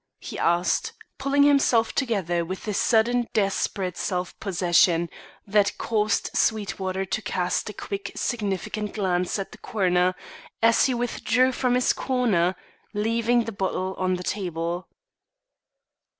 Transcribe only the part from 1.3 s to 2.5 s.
himself together